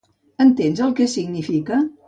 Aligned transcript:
Entens 0.45 0.81
el 0.87 0.95
que 1.01 1.09
significa? 1.17 1.83